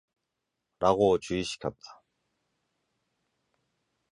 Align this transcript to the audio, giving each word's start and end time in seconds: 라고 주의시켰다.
라고 0.79 1.19
주의시켰다. 1.19 2.01